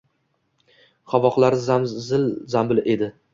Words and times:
Qovoqlari 1.13 1.61
zil-zambil 2.07 2.83
edi. 2.97 3.13